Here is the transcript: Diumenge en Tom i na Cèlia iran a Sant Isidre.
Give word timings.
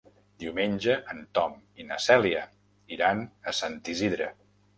Diumenge 0.43 0.95
en 1.15 1.19
Tom 1.39 1.53
i 1.83 1.85
na 1.89 1.99
Cèlia 2.07 2.41
iran 2.97 3.23
a 3.53 3.55
Sant 3.61 3.79
Isidre. 3.95 4.33